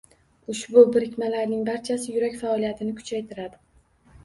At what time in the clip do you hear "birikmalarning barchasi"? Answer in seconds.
0.95-2.17